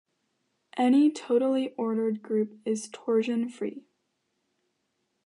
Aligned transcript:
Any 0.77 1.11
totally 1.11 1.75
ordered 1.75 2.23
group 2.23 2.57
is 2.65 2.89
torsion-free. 2.91 3.85